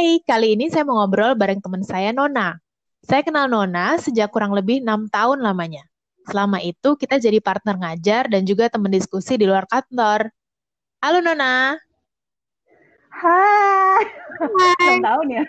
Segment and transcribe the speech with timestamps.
[0.00, 2.56] Hai, kali ini saya mau ngobrol bareng teman saya Nona.
[3.04, 5.84] Saya kenal Nona sejak kurang lebih enam tahun lamanya.
[6.24, 10.32] Selama itu kita jadi partner ngajar dan juga teman diskusi di luar kantor.
[11.04, 11.76] Halo Nona.
[13.12, 14.02] Hai.
[14.40, 15.04] Hai.
[15.04, 15.44] 6 tahun ya?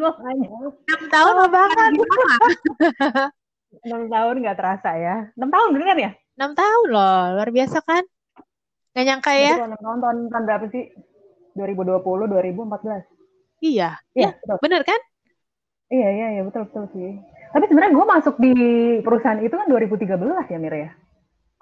[0.00, 1.90] Gue hanya 6 tahun lama banget.
[2.08, 2.36] gimana?
[3.84, 5.28] 6 tahun nggak terasa ya.
[5.36, 6.10] 6 tahun beneran ya?
[6.40, 8.00] 6 tahun loh, luar biasa kan?
[8.96, 9.60] Gak nyangka ya?
[9.60, 10.84] kalau 6 tahun tahun, tahun berapa sih?
[11.52, 13.12] 2020, 2014.
[13.62, 13.88] Iya,
[14.18, 15.00] Iya, ya, bener kan?
[15.92, 17.10] Iya, iya, iya, betul, betul sih.
[17.52, 18.52] Tapi sebenarnya gue masuk di
[19.04, 20.90] perusahaan itu kan 2013 ya, Mir ya?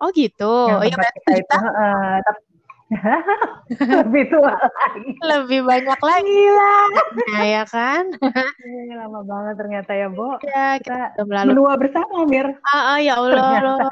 [0.01, 0.45] Oh gitu.
[0.69, 1.57] Yang Oh iya berarti kita kita itu.
[1.65, 2.41] heeh, tapi
[4.01, 5.11] lebih tua lagi.
[5.31, 6.73] lebih banyak lagi Gila.
[7.31, 8.05] Nah, ya kan?
[8.61, 10.37] Ini lama banget ternyata ya, Bo.
[10.45, 11.49] Ya, kita Kita melalui.
[11.55, 12.47] menua bersama, Mir.
[12.71, 13.87] Ah, ah, ya Allah, Ternyata.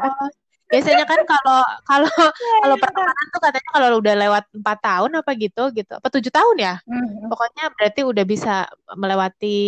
[0.69, 2.09] Biasanya kan kalau kalau
[2.63, 2.83] kalau Iya.
[2.85, 6.75] pertemanan tuh katanya kalau udah lewat empat tahun apa gitu gitu apa tujuh tahun ya
[6.85, 7.29] Hmm.
[7.33, 8.55] pokoknya berarti udah bisa
[8.93, 9.59] melewati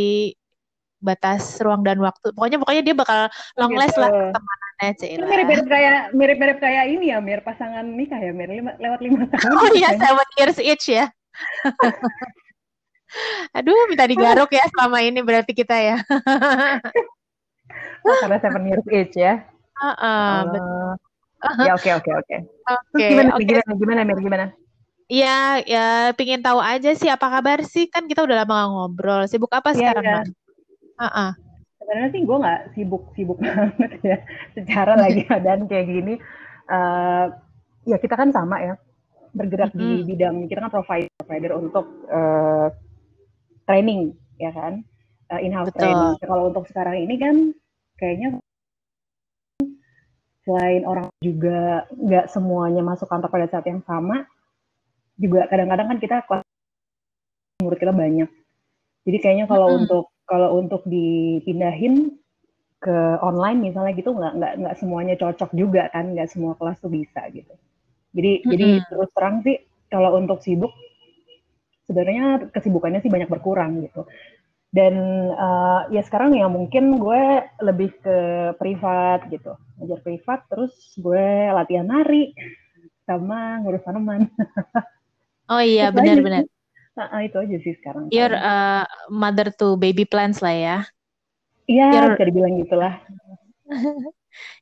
[1.01, 3.19] batas ruang dan waktu pokoknya pokoknya dia bakal
[3.57, 4.21] long last lah Gitu.
[4.29, 8.73] pertemanannya Ini Cila mirip-mirip kayak mirip-mirip kayak ini ya, Mir pasangan nikah ya, Mir lima,
[8.77, 11.09] lewat lima tahun oh iya seven years each ya
[13.57, 15.97] aduh minta digaruk ya selama ini berarti kita ya
[18.01, 19.45] Oh, karena seven years age ya.
[19.81, 20.61] Betul.
[21.43, 22.37] Oh, ya oke oke oke.
[22.93, 23.45] Terus Oke, gimana oke.
[23.49, 24.47] gimana gimana Mir gimana?
[25.13, 25.29] Iya,
[25.73, 25.79] ya
[26.17, 29.21] pingin tahu aja sih apa kabar sih kan kita udah lama gak ngobrol.
[29.31, 30.13] Sibuk apa Iya sekarang, iya.
[30.15, 30.27] Nan?
[31.01, 31.31] Ah, ah.
[31.81, 34.17] Sebenarnya sih gue nggak sibuk sibuk banget ya.
[34.55, 36.15] Secara lagi keadaan kayak gini,
[36.71, 37.27] eh
[37.89, 38.75] ya kita kan sama ya
[39.33, 40.07] bergerak di Mm-mm.
[40.07, 42.69] bidang kita kan provider provider untuk eh,
[43.67, 44.85] training ya kan
[45.31, 45.79] Eh, in-house Betul.
[45.79, 46.19] training.
[46.27, 47.55] Kalau untuk sekarang ini kan
[47.95, 48.43] kayaknya
[50.51, 54.27] selain orang juga nggak semuanya masuk kantor pada saat yang sama,
[55.15, 56.43] juga kadang-kadang kan kita kelas
[57.63, 58.27] murid kita banyak.
[59.07, 59.87] Jadi kayaknya kalau Mm-mm.
[59.87, 62.19] untuk kalau untuk dipindahin
[62.83, 66.91] ke online misalnya gitu nggak nggak nggak semuanya cocok juga kan, nggak semua kelas tuh
[66.91, 67.55] bisa gitu.
[68.11, 68.89] Jadi jadi Mm-mm.
[68.91, 70.75] terus terang sih kalau untuk sibuk
[71.87, 74.03] sebenarnya kesibukannya sih banyak berkurang gitu.
[74.71, 74.95] Dan
[75.35, 77.23] eh, ya sekarang ya mungkin gue
[77.59, 78.19] lebih ke
[78.55, 82.31] privat gitu, ngajar privat, terus gue latihan nari
[83.03, 84.31] sama ngurus tanaman.
[85.51, 86.47] Oh iya, benar-benar.
[86.47, 86.55] sih.
[86.95, 88.39] Ah, ah, itu aja sih sekarang paling.
[88.39, 90.77] a mother to baby plants lah ya.
[91.67, 92.95] Iya, You're bisa dibilang gitulah.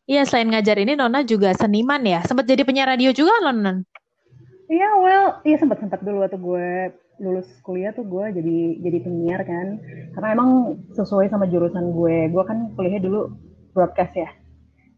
[0.09, 2.25] Iya, selain ngajar ini Nona juga seniman ya.
[2.25, 3.85] Sempat jadi penyiar radio juga loh, Non.
[4.73, 6.69] Iya, well, iya sempat sempat dulu waktu gue
[7.19, 9.83] lulus kuliah tuh gue jadi jadi penyiar kan,
[10.15, 10.51] karena emang
[10.95, 12.31] sesuai sama jurusan gue.
[12.31, 13.35] Gue kan kuliahnya dulu
[13.75, 14.31] broadcast ya.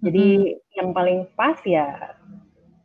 [0.00, 2.16] Jadi yang paling pas ya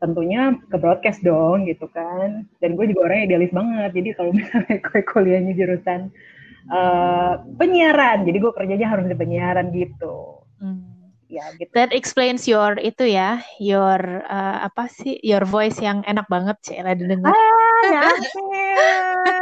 [0.03, 2.43] tentunya ke broadcast dong gitu kan.
[2.59, 3.91] Dan gue juga orangnya idealis banget.
[3.95, 6.01] Jadi kalau misalnya gue kuliahnya jurusan
[6.71, 10.43] eh, penyiaran, jadi gue kerjanya harus di penyiaran gitu.
[10.59, 10.95] Hmm.
[11.25, 11.73] Ya gitu.
[11.73, 16.93] That explains your itu ya, your uh, apa sih, your voice yang enak banget, Cila
[16.93, 17.33] didengar.
[17.33, 18.41] Ah, nyampe.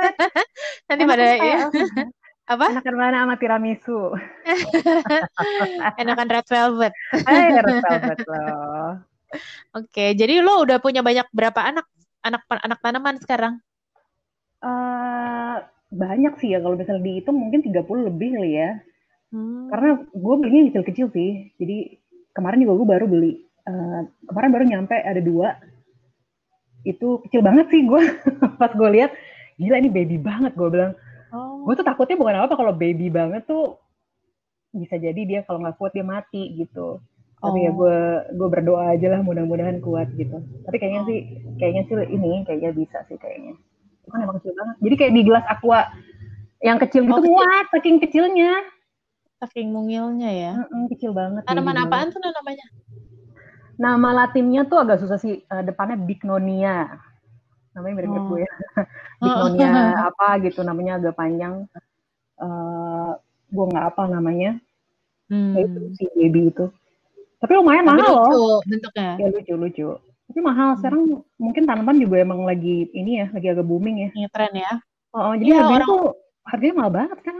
[0.89, 1.57] Nanti pada ya,
[2.53, 2.65] apa?
[2.75, 3.99] enakan mana sama tiramisu?
[6.01, 6.93] Enakan red velvet.
[7.13, 8.91] Eh, red velvet loh.
[9.73, 11.87] Oke, jadi lo udah punya banyak berapa anak
[12.21, 13.57] anak anak tanaman sekarang?
[14.63, 15.57] Eh,
[15.93, 18.71] banyak sih ya kalau misalnya dihitung mungkin 30 lebih kali ya.
[19.33, 19.67] Hmm.
[19.73, 21.31] Karena gue belinya kecil-kecil sih.
[21.57, 21.97] Jadi
[22.33, 23.33] kemarin juga gue baru beli.
[23.63, 25.57] Eh, kemarin baru nyampe ada dua.
[26.83, 28.01] Itu kecil banget sih gue.
[28.59, 29.11] Pas gue lihat,
[29.55, 30.53] gila ini baby banget.
[30.53, 30.93] Gue bilang,
[31.29, 31.65] Oh.
[31.65, 33.81] gue tuh takutnya bukan apa kalau baby banget tuh
[34.69, 37.01] bisa jadi dia kalau nggak kuat dia mati gitu.
[37.39, 37.75] Tapi ya Oh.
[37.75, 37.97] gue
[38.31, 40.37] gue berdoa aja lah mudah-mudahan kuat gitu.
[40.61, 41.17] Tapi kayaknya sih
[41.57, 43.57] kayaknya sih ini kayaknya bisa sih kayaknya.
[43.97, 44.75] Itu kan emang kecil banget.
[44.77, 45.79] Jadi kayak di gelas aqua
[46.61, 47.33] yang kecil gitu Oh, kecil.
[47.33, 48.51] muat saking kecilnya.
[49.41, 50.53] Saking mungilnya ya.
[50.55, 51.41] Mm-mm, kecil banget.
[51.43, 52.65] Tanaman apaan tuh namanya?
[53.83, 55.43] Nama latinnya tuh agak susah sih.
[55.43, 56.87] Eh, depannya Bignonia.
[57.75, 58.29] Namanya mirip-mirip Oh.
[58.31, 58.51] gue ya.
[59.21, 59.71] Bignonia
[60.07, 61.67] apa gitu namanya agak panjang.
[62.39, 63.11] Eh
[63.51, 64.55] gue nggak apa namanya.
[65.27, 65.51] Hmm.
[65.53, 66.65] Ya itu si baby itu.
[67.37, 68.23] Tapi lumayan Tapi mahal loh.
[68.23, 69.09] lucu bentuknya.
[69.19, 69.87] Ya lucu lucu.
[70.23, 71.01] Tapi mahal sekarang
[71.35, 74.09] mungkin tanaman juga emang lagi ini ya, lagi agak booming ya.
[74.15, 74.71] Ini tren ya.
[75.11, 76.03] Oh, oh, jadi Iya, harganya orang- tuh
[76.43, 77.37] harganya mahal banget kan?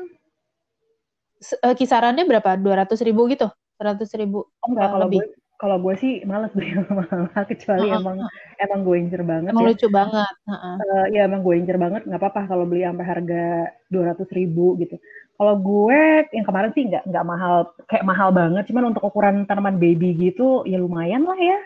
[1.74, 2.50] Kisarannya berapa?
[2.56, 3.48] 200 ribu gitu?
[3.76, 4.46] 100 ribu?
[4.62, 5.20] Oh enggak kalau lebih.
[5.24, 5.28] gue
[5.64, 8.20] kalau gue sih males beli yang mahal kecuali Heeh, emang
[8.60, 9.70] emang gue incer banget Emang ya.
[9.72, 10.34] lucu banget.
[10.52, 10.76] Heeh.
[10.76, 13.44] Eh, ya emang gue incer banget nggak apa-apa kalau beli sampai harga
[13.88, 15.00] 200 ribu gitu.
[15.40, 17.56] Kalau gue yang kemarin sih nggak nggak mahal
[17.88, 21.60] kayak mahal banget, cuman untuk ukuran tanaman baby gitu ya lumayan lah ya.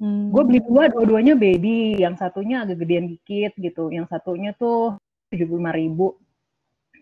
[0.00, 0.32] Hmm.
[0.32, 2.00] Gue beli dua, dua-duanya baby.
[2.00, 3.92] Yang satunya agak gedean dikit gitu.
[3.92, 4.96] Yang satunya tuh
[5.28, 6.16] 75 ribu.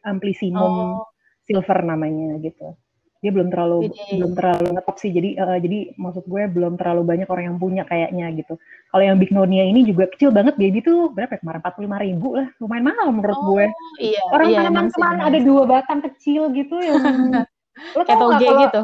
[0.03, 1.07] Amplissimo oh.
[1.47, 2.75] Silver namanya gitu.
[3.25, 4.21] Dia belum terlalu Bide.
[4.21, 5.11] belum terlalu ngetop sih.
[5.11, 8.61] Jadi uh, jadi maksud gue belum terlalu banyak orang yang punya kayaknya gitu.
[8.93, 12.49] Kalau yang Bignonia ini juga kecil banget baby tuh berapa ya kemarin 45 ribu lah.
[12.61, 13.67] Lumayan mahal menurut oh, gue.
[14.01, 17.01] Iya, orang iya, tanaman ada dua batang kecil gitu yang
[17.97, 18.83] lo tau gak kalau gitu.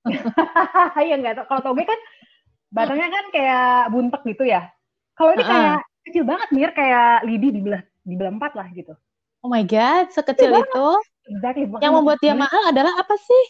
[1.06, 2.00] Iya enggak kalau toge kan
[2.72, 4.70] batangnya kan kayak buntek gitu ya.
[5.18, 5.78] Kalau ini kayak
[6.08, 8.96] kecil banget mir kayak lidi di belah di belah empat lah gitu.
[9.40, 10.88] Oh my god, sekecil kecil itu.
[11.32, 11.64] Exactly.
[11.80, 13.44] Yang membuat dia mahal adalah apa sih?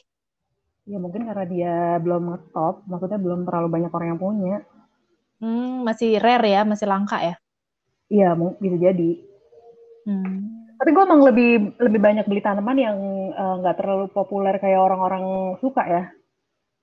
[0.88, 4.58] Ya mungkin karena dia belum ngetop, maksudnya belum terlalu banyak orang yang punya.
[5.40, 7.34] Hmm, masih rare ya, masih langka ya?
[8.12, 9.10] Iya, bisa jadi.
[10.04, 10.60] Hmm.
[10.80, 12.96] Tapi gue emang lebih lebih banyak beli tanaman yang
[13.32, 16.04] eh, nggak uh, terlalu populer kayak orang-orang suka ya.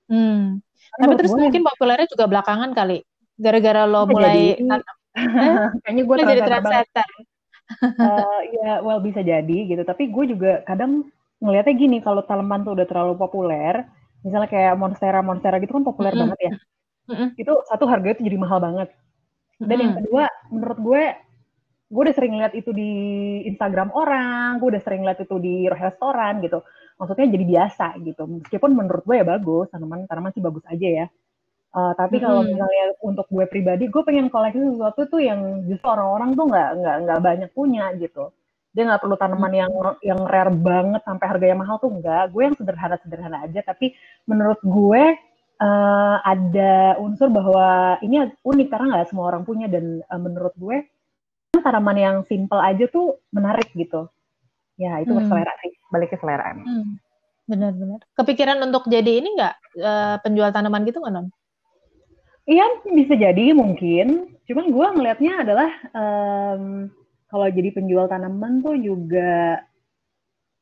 [0.08, 0.62] Hmm.
[0.96, 3.02] Tapi terus mungkin populernya juga belakangan kali.
[3.38, 4.66] Gara-gara lo mulai jadi,
[5.18, 5.66] eh?
[5.82, 7.10] kayaknya gue jadi trendsetter.
[8.00, 9.82] uh, ya, well bisa jadi gitu.
[9.84, 11.06] Tapi gue juga kadang
[11.38, 13.86] ngelihatnya gini, kalau tanaman tuh udah terlalu populer,
[14.26, 16.24] misalnya kayak monstera monstera gitu kan populer mm -hmm.
[16.26, 16.52] banget ya.
[17.08, 17.28] Mm -hmm.
[17.38, 18.88] Itu satu harganya tuh jadi mahal banget.
[19.58, 19.82] Dan mm -hmm.
[19.82, 21.02] yang kedua, menurut gue,
[21.88, 22.90] gue udah sering lihat itu di
[23.48, 26.60] Instagram orang, gue udah sering lihat itu di restoran gitu
[26.98, 28.22] maksudnya jadi biasa gitu.
[28.26, 31.06] Meskipun menurut gue ya bagus, tanaman tanaman sih bagus aja ya.
[31.68, 32.24] Uh, tapi hmm.
[32.26, 36.70] kalau misalnya untuk gue pribadi, gue pengen koleksi sesuatu tuh yang justru orang-orang tuh nggak
[36.82, 38.34] nggak nggak banyak punya gitu.
[38.78, 39.72] Dia nggak perlu tanaman yang
[40.06, 42.30] yang rare banget sampai harganya mahal tuh enggak.
[42.30, 43.66] Gue yang sederhana-sederhana aja.
[43.66, 43.90] Tapi
[44.30, 45.18] menurut gue
[45.58, 49.66] uh, ada unsur bahwa ini unik karena nggak semua orang punya.
[49.66, 50.86] Dan uh, menurut gue
[51.58, 54.06] tanaman yang simple aja tuh menarik gitu.
[54.78, 55.26] Ya itu hmm.
[55.26, 55.74] selera sih.
[55.90, 57.02] Balik ke selera hmm.
[57.50, 58.06] benar-benar.
[58.14, 59.54] Kepikiran untuk jadi ini nggak?
[59.74, 61.34] Uh, penjual tanaman gitu nggak non
[62.48, 62.64] Iya
[62.96, 66.88] bisa jadi mungkin, cuman gue ngelihatnya adalah um,
[67.28, 69.60] kalau jadi penjual tanaman tuh juga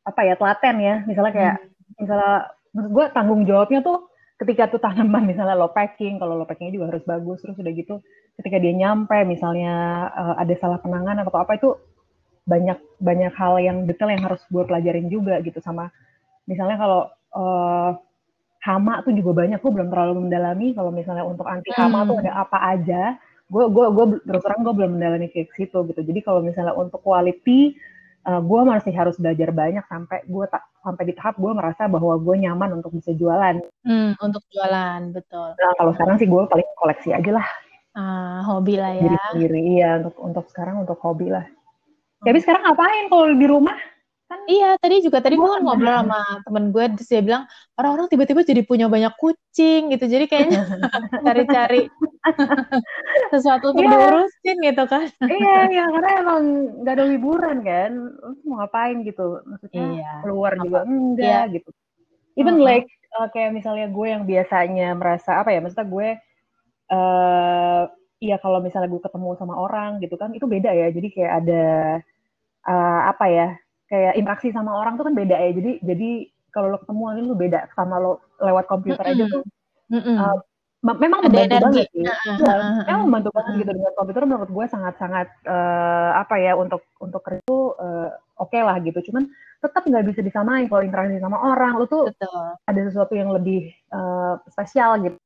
[0.06, 2.02] apa ya telaten ya, misalnya kayak hmm.
[2.02, 2.34] misalnya
[2.74, 6.86] maksud gue tanggung jawabnya tuh ketika tuh tanaman misalnya lo packing, kalau lo packingnya juga
[6.94, 8.02] harus bagus, terus udah gitu
[8.36, 11.72] ketika dia nyampe misalnya uh, ada salah penanganan atau apa itu
[12.46, 15.90] banyak banyak hal yang detail yang harus gue pelajarin juga gitu sama
[16.46, 17.00] misalnya kalau
[17.34, 17.90] uh,
[18.62, 22.08] hama tuh juga banyak gue belum terlalu mendalami kalau misalnya untuk anti hama hmm.
[22.12, 23.02] tuh ada apa aja
[23.46, 26.00] gue gue gue terus terang gue belum mendalami ke situ gitu.
[26.02, 27.78] Jadi kalau misalnya untuk quality
[28.26, 32.14] uh, gue masih harus belajar banyak sampai gue tak sampai di tahap gue merasa bahwa
[32.18, 33.62] gue nyaman untuk bisa jualan.
[33.86, 35.54] Hmm, untuk jualan betul.
[35.54, 37.48] Nah kalau sekarang sih gue paling koleksi aja lah.
[37.96, 39.16] Ah, hobi lah ya.
[39.32, 41.46] Sendiri iya untuk untuk sekarang untuk hobi lah.
[42.20, 43.78] Tapi sekarang ngapain kalau di rumah?
[44.26, 47.46] Kan iya, tadi juga tadi gue kan ngobrol sama temen gue, terus dia bilang
[47.78, 50.66] orang-orang tiba-tiba jadi punya banyak kucing gitu, jadi kayaknya
[51.26, 51.86] cari-cari
[53.32, 53.94] sesuatu untuk yeah.
[53.94, 55.06] diurusin gitu kan.
[55.30, 56.42] iya, iya, karena emang
[56.82, 57.92] gak ada liburan kan,
[58.42, 60.12] mau ngapain gitu, maksudnya iya.
[60.26, 60.62] keluar apa?
[60.66, 61.54] juga enggak iya.
[61.54, 61.70] gitu.
[62.34, 62.66] Even uh -huh.
[62.66, 66.08] like uh, kayak misalnya gue yang biasanya merasa apa ya, maksudnya gue
[66.90, 67.84] uh,
[68.16, 71.64] Iya kalau misalnya gue ketemu sama orang gitu kan itu beda ya jadi kayak ada
[72.64, 73.48] uh, apa ya
[73.86, 75.50] kayak interaksi sama orang tuh kan beda ya.
[75.54, 76.10] Jadi jadi
[76.50, 79.18] kalau lo ketemu ini lo beda sama lo lewat komputer mm -hmm.
[79.20, 79.44] aja tuh.
[79.86, 80.16] Mm -hmm.
[80.18, 80.38] uh,
[80.94, 81.64] memang ada membantu energi.
[81.66, 82.04] banget sih.
[82.04, 86.10] Uh, uh, uh, uh, memang membantu banget gitu dengan komputer menurut gue sangat sangat uh,
[86.18, 88.98] apa ya untuk untuk kerja itu uh, oke okay lah gitu.
[89.10, 89.30] Cuman
[89.62, 91.78] tetap nggak bisa disamain kalau interaksi sama orang.
[91.78, 92.46] Lo tuh Betul.
[92.66, 95.18] ada sesuatu yang lebih uh, spesial gitu.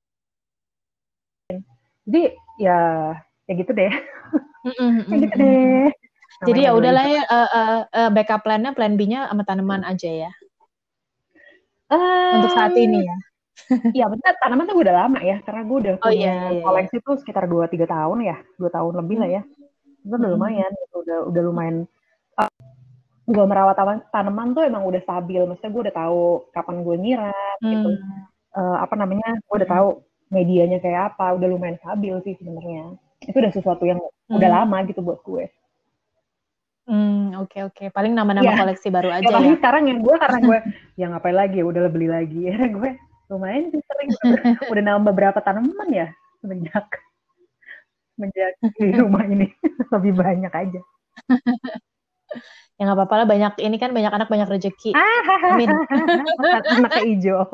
[2.09, 2.23] Jadi
[2.61, 3.13] ya
[3.49, 3.93] ya gitu deh.
[4.61, 5.89] Ya gitu deh
[6.47, 10.33] jadi ya udahlah ya uh, uh, uh, backup plan-nya plan B-nya sama tanaman aja ya
[11.93, 13.17] um, untuk saat ini ya
[13.71, 16.63] Iya benar tanaman tuh udah lama ya karena gue udah oh, punya iya, iya, iya.
[16.65, 19.43] koleksi tuh sekitar dua tiga tahun ya dua tahun lebih lah ya
[20.01, 20.97] itu udah lumayan gitu.
[21.05, 21.77] udah udah lumayan
[22.41, 22.51] uh,
[23.31, 23.77] gue merawat
[24.11, 26.21] tanaman tuh emang udah stabil maksudnya gue udah tahu
[26.51, 27.69] kapan gue nyiram gitu.
[27.69, 27.75] hmm.
[27.77, 27.91] gitu
[28.59, 29.89] uh, apa namanya gue udah tahu
[30.31, 34.35] medianya kayak apa udah lumayan stabil sih sebenarnya itu udah sesuatu yang hmm.
[34.35, 35.47] udah lama gitu buat gue
[36.91, 37.75] Hmm, oke okay, oke.
[37.79, 37.89] Okay.
[37.95, 38.59] Paling nama-nama ya.
[38.59, 39.39] koleksi baru aja ya.
[39.39, 39.55] ya.
[39.63, 40.59] sekarang yang gue karena gue
[40.99, 42.91] ya ngapain lagi ya udah beli lagi ya gue
[43.31, 44.11] lumayan sih sering
[44.75, 46.11] udah nambah beberapa tanaman ya
[46.43, 46.91] semenjak
[48.19, 49.47] semenjak di rumah ini
[49.95, 50.83] lebih banyak aja.
[52.75, 54.97] ya nggak apa-apa lah banyak ini kan banyak anak banyak rezeki
[55.45, 57.45] amin anaknya hijau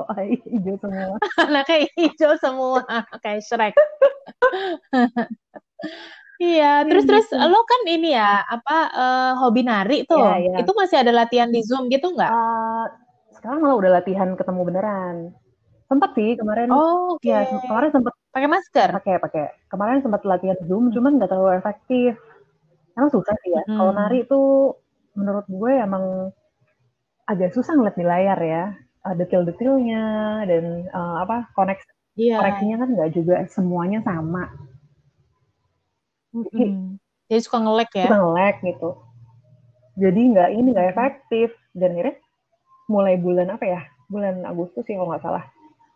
[0.46, 2.80] hijau semua anaknya hijau semua
[3.20, 3.74] kayak Shrek
[6.36, 7.40] Iya, terus terus gitu.
[7.40, 10.56] lo kan ini ya apa uh, hobi nari tuh, ya, ya.
[10.60, 12.28] itu masih ada latihan di zoom gitu nggak?
[12.28, 12.84] Uh,
[13.32, 15.16] sekarang malah udah latihan ketemu beneran.
[15.86, 16.68] Sempat sih kemarin.
[16.68, 17.32] Oh, okay.
[17.32, 18.88] ya kemarin sempat pakai masker.
[19.00, 19.44] Pakai pakai.
[19.72, 22.18] Kemarin sempat latihan zoom, cuman nggak terlalu efektif.
[22.98, 23.62] Emang susah sih ya.
[23.64, 23.78] Hmm.
[23.80, 24.40] Kalau nari itu
[25.16, 26.04] menurut gue emang
[27.26, 28.64] agak susah ngeliat di layar ya
[29.08, 30.04] uh, detail-detailnya
[30.46, 31.82] dan uh, apa koneks
[32.16, 32.40] Iya.
[32.40, 34.48] koneksinya kan nggak juga semuanya sama
[36.32, 38.06] jadi, suka nge-lag ya.
[38.06, 38.90] suka nge-lag gitu.
[39.96, 41.48] Jadi nggak ini nggak efektif.
[41.76, 42.16] Dan akhirnya
[42.88, 43.80] mulai bulan apa ya?
[44.06, 45.44] Bulan Agustus sih kalau nggak salah.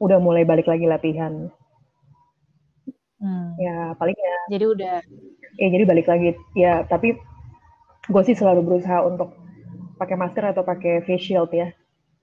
[0.00, 1.50] Udah mulai balik lagi latihan.
[3.20, 3.52] Hmm.
[3.60, 4.96] ya paling ya Jadi udah
[5.60, 6.32] ya jadi balik lagi.
[6.56, 7.20] Ya tapi
[8.08, 9.36] gue sih selalu berusaha untuk
[10.00, 11.68] pakai masker atau pakai face shield ya.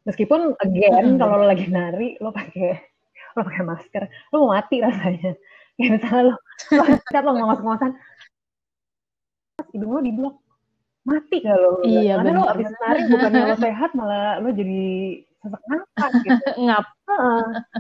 [0.10, 1.22] Meskipun again Mm-mm.
[1.22, 2.82] kalau lo lagi nari lo pakai
[3.38, 4.04] lo pakai masker.
[4.34, 5.38] Lo mau mati rasanya.
[5.78, 6.36] Kayak misalnya lo
[6.74, 7.92] lo saat lo nggak masuk ngosan
[9.74, 10.36] hidung lo diblok
[11.04, 11.38] mati.
[11.40, 12.54] Gak lo Iya, karena lo bener.
[12.54, 14.82] abis nari bukannya lo sehat malah lo jadi
[15.38, 16.44] sesak nafas gitu.
[16.68, 16.86] Ngap.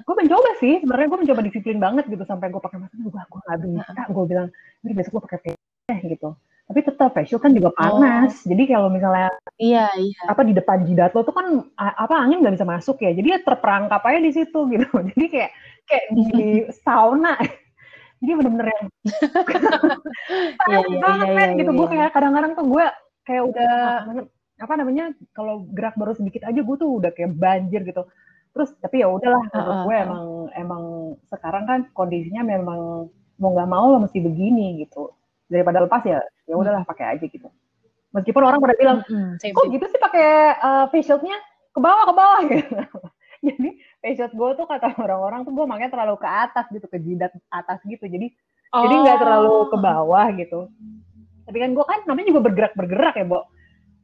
[0.07, 3.39] gue mencoba sih sebenarnya gue mencoba disiplin banget gitu sampai gue pakai masker gue gue
[3.43, 4.01] nggak bisa.
[4.09, 4.47] Gue bilang
[4.83, 6.29] ini besok gue pakai face gitu.
[6.67, 8.43] Tapi tetap face shield kan juga panas.
[8.43, 10.21] Jadi kalau misalnya Iya, iya.
[10.29, 13.11] apa di depan jidat lo tuh kan apa angin nggak bisa masuk ya.
[13.11, 14.87] Jadi ya terperangkap aja di situ gitu.
[15.11, 15.51] Jadi kayak
[15.87, 16.43] kayak di
[16.83, 17.35] sauna
[18.17, 18.83] jadi bener-bener yang
[20.67, 21.71] Iya, panas iya, banget iya, men iya, gitu.
[21.71, 21.77] iya.
[21.79, 22.85] gue kayak kadang-kadang tuh gue
[23.27, 23.73] kayak udah
[24.57, 25.05] apa namanya
[25.37, 28.03] kalau gerak baru sedikit aja gue tuh udah kayak banjir gitu.
[28.57, 30.25] Terus tapi ya udahlah menurut gue emang
[30.57, 30.83] emang
[31.29, 33.05] sekarang kan kondisinya memang
[33.37, 35.13] mau nggak mau lo mesti begini gitu.
[35.45, 36.19] Daripada lepas ya
[36.49, 37.47] ya udahlah pakai aja gitu.
[38.17, 39.73] Meskipun orang pada bilang Mm-mm, kok safety.
[39.77, 41.37] gitu sih pakai uh, face shield-nya?
[41.75, 42.75] Ke bawah ke bawah gitu.
[43.47, 46.97] Jadi face shield gue tuh kata orang-orang tuh gue makanya terlalu ke atas gitu ke
[46.97, 48.03] jidat atas gitu.
[48.03, 48.27] Jadi
[48.67, 49.81] jadi nggak terlalu ke Oh.
[49.81, 50.59] bawah gitu.
[51.43, 53.47] Tapi kan gue kan namanya juga bergerak bergerak ya, Bo.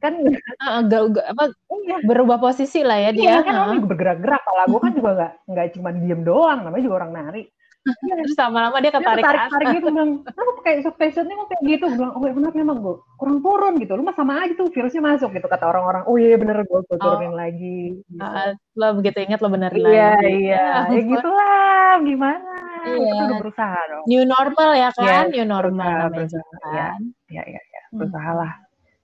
[0.00, 0.12] Kan
[0.90, 1.44] ga- ga- apa
[1.84, 1.96] iya.
[2.00, 3.34] berubah posisi lah ya Iya dia.
[3.40, 3.76] kan namanya Heeh.
[3.78, 4.42] juga bergerak-gerak.
[4.42, 7.42] Kalau gue kan juga nggak nggak cuma diem doang, namanya juga orang nari.
[7.84, 9.50] Iya, Terus lama-lama dia dia ketarik ke atas.
[9.52, 10.72] tarik gitu bilang, kenapa pakai
[11.12, 11.84] shield-nya kok kayak gitu?
[11.84, 13.92] Gue bilang, oh ya kenapa emang gue kurang turun gitu.
[13.92, 16.02] Lu mah sama aja tuh virusnya masuk gitu kata orang-orang.
[16.08, 18.00] Oh iya bener gue turunin lagi.
[18.00, 18.16] Gitu.
[18.16, 20.32] Heeh, lo begitu ingat lo benerin Iya, lagi.
[20.40, 20.56] iya.
[20.64, 21.10] Ya ampun.
[21.12, 22.52] gitulah, gimana?
[22.84, 23.04] Iya.
[23.04, 24.04] Kita udah berusaha dong.
[24.08, 25.04] New normal ya kan?
[25.04, 26.86] Yes, New normal berusaha, berusaha, juga iya.
[26.88, 27.00] kan.
[27.28, 27.82] Ya, ya, ya.
[27.84, 27.98] Hmm.
[28.00, 28.52] Berusaha lah.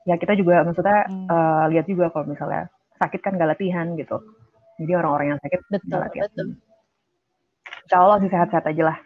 [0.09, 1.29] Ya kita juga maksudnya Hmm.
[1.29, 2.63] eh, lihat juga kalau misalnya
[2.97, 4.17] sakit kan gak latihan gitu.
[4.77, 6.29] Jadi orang-orang yang sakit Betul, gak latihan.
[6.33, 6.49] betul.
[7.91, 8.99] Insya Allah sih sehat-sehat aja lah.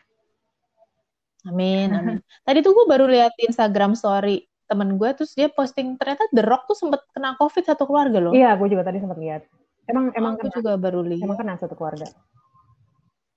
[1.48, 2.20] Amin, amin.
[2.44, 6.68] Tadi tuh gue baru lihat Instagram story temen gue, terus dia posting ternyata The Rock
[6.68, 8.36] tuh sempet kena COVID satu keluarga loh.
[8.36, 9.48] Iya, gue juga tadi sempat lihat.
[9.88, 11.24] Emang emang aku kena, juga baru lihat.
[11.24, 12.12] emang kena satu keluarga.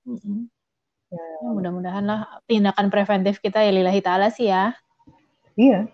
[0.03, 0.51] Mm-mm.
[1.15, 1.23] Ya.
[1.23, 4.75] Ya, mudah-mudahan lah tindakan preventif kita ya lillahi ta'ala sih ya.
[5.55, 5.87] Iya.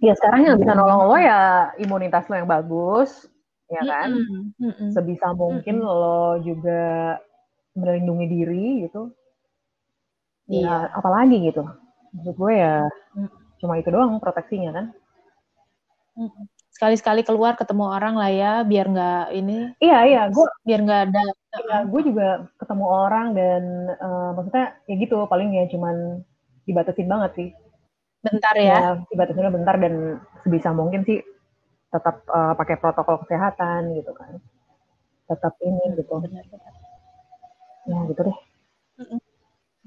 [0.00, 3.28] Ya sekarang yang bisa nolong lo ya imunitas lo yang bagus,
[3.68, 4.16] ya kan?
[4.16, 4.88] Mm-mm, mm-mm.
[4.96, 7.20] Sebisa mungkin lo juga
[7.74, 9.10] melindungi diri gitu.
[10.50, 10.66] Iya.
[10.66, 11.62] Ya, apalagi gitu.
[12.10, 13.30] Maksud gue ya Mm.
[13.60, 14.86] cuma itu doang proteksinya kan.
[16.74, 21.22] Sekali-sekali keluar ketemu orang lah ya, biar nggak ini, Iya, iya, gue biar nggak ada.
[21.70, 23.62] ya, gue juga ketemu orang dan
[23.94, 26.24] eh, maksudnya ya gitu paling ya cuman
[26.66, 27.48] dibatasin banget sih.
[28.20, 28.76] Bentar ya.
[28.76, 31.20] Ya, dibatasinnya bentar dan sebisa mungkin sih
[31.90, 34.38] tetap eh, pakai protokol kesehatan gitu kan.
[35.30, 36.14] Tetap ini gitu.
[36.20, 36.74] Benar-benar.
[37.88, 38.38] Ya gitu deh.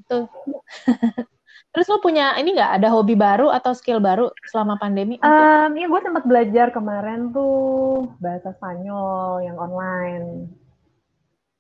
[0.02, 0.22] Betul.
[1.74, 5.18] Terus lo punya ini nggak ada hobi baru atau skill baru selama pandemi?
[5.26, 10.54] Um, ya gue sempat belajar kemarin tuh bahasa Spanyol yang online.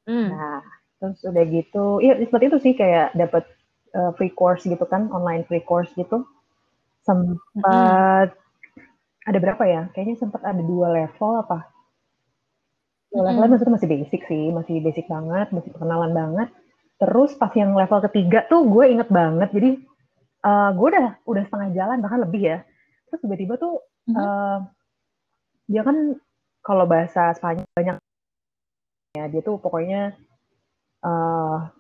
[0.05, 0.29] Hmm.
[0.29, 0.61] Nah,
[1.01, 3.49] terus udah gitu, iya seperti itu sih kayak dapat
[3.97, 6.29] uh, free course gitu kan, online free course gitu.
[7.01, 8.37] Sempat
[9.25, 9.89] ada berapa ya?
[9.97, 11.72] Kayaknya sempat ada dua level apa?
[13.13, 13.49] Level Mm-mm.
[13.53, 16.49] maksudnya masih basic sih, masih basic banget, masih perkenalan banget.
[16.97, 19.69] Terus pas yang level ketiga tuh gue inget banget, jadi
[20.41, 22.57] uh, gue udah udah setengah jalan bahkan lebih ya.
[23.09, 24.19] Terus tiba-tiba tuh Mhm.
[24.19, 24.59] uh,
[25.71, 25.95] dia kan
[26.59, 27.95] kalau bahasa Spanyol banyak
[29.15, 30.11] ya dia tuh pokoknya
[31.07, 31.71] uh,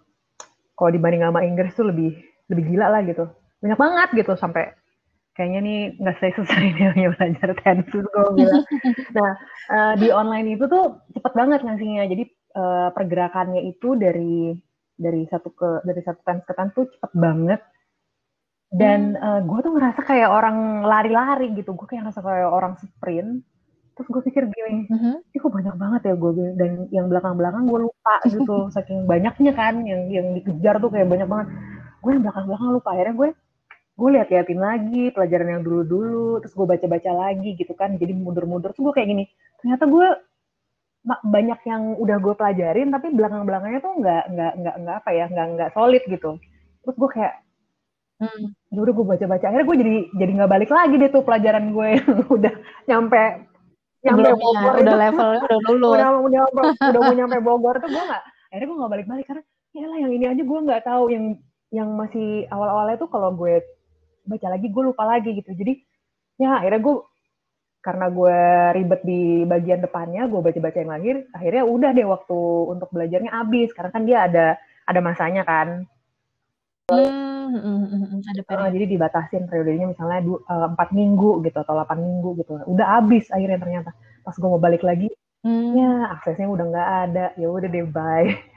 [0.77, 2.15] kalau dibanding sama Inggris tuh lebih
[2.47, 3.27] lebih gila lah gitu
[3.59, 4.71] banyak banget gitu sampai
[5.33, 8.63] kayaknya nih nggak selesai nih belajar tensus gue bilang.
[9.17, 9.31] Nah
[9.73, 12.05] uh, di online itu tuh cepet banget ngasihnya.
[12.05, 12.23] Jadi
[12.53, 14.53] uh, pergerakannya itu dari
[14.93, 17.61] dari satu ke dari satu tense ke tense tuh cepet banget.
[18.73, 21.77] Dan uh, gue tuh ngerasa kayak orang lari-lari gitu.
[21.77, 23.45] Gue kayak ngerasa kayak orang sprint.
[23.93, 25.13] Terus gue pikir gini Mhm.
[25.21, 28.57] ini kok banyak banget ya gue dan yang belakang-belakang gue lupa gitu.
[28.75, 31.47] Saking banyaknya kan yang yang dikejar tuh kayak banyak banget.
[32.01, 32.89] Gue yang belakang-belakang lupa.
[32.97, 33.29] Akhirnya gue
[33.93, 38.81] gue lihat-liatin lagi pelajaran yang dulu-dulu terus gue baca-baca lagi gitu kan jadi mundur-mundur terus
[38.81, 39.23] gue kayak gini
[39.61, 40.07] ternyata gue
[41.03, 45.47] banyak yang udah gue pelajarin tapi belakang-belakangnya tuh nggak nggak nggak nggak apa ya nggak
[45.59, 46.31] nggak solid gitu
[46.81, 47.33] terus gue kayak
[48.23, 48.55] Hmm.
[48.71, 51.87] ya udah gue baca-baca akhirnya gue jadi jadi nggak balik lagi deh tuh pelajaran gue
[51.97, 52.53] yang udah
[52.87, 53.23] nyampe
[54.05, 55.91] nyampe Belum, Bogor ya, udah levelnya udah lulus.
[55.97, 56.41] udah udah
[56.87, 58.23] udah mau nyampe Bogor tuh gue nggak
[58.53, 59.43] akhirnya gue nggak balik-balik karena
[59.75, 61.25] ya lah yang ini aja gue nggak tahu yang
[61.73, 63.59] yang masih awal-awalnya tuh kalau gue
[64.25, 65.51] baca lagi gue lupa lagi gitu.
[65.53, 65.73] Jadi
[66.41, 66.95] ya akhirnya gue
[67.83, 68.37] karena gue
[68.79, 72.39] ribet di bagian depannya gue baca-baca yang lahir akhirnya udah deh waktu
[72.73, 73.69] untuk belajarnya habis.
[73.75, 74.45] Karena kan dia ada
[74.87, 75.83] ada masanya kan.
[76.91, 78.73] Hmm, hmm, hmm, hmm, ada Eh, periode.
[78.75, 82.51] jadi dibatasin periodenya misalnya du- eh, empat minggu gitu atau 8 minggu gitu.
[82.67, 83.91] Udah habis akhirnya ternyata.
[84.23, 85.07] Pas gue mau balik lagi
[85.43, 85.75] Hmm.
[85.75, 87.25] ya aksesnya udah nggak ada.
[87.39, 88.31] Ya udah deh bye